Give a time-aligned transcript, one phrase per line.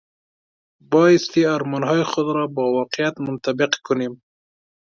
[0.91, 4.13] بایستی آرمانهای خود را با واقعیت منطبق کنیم.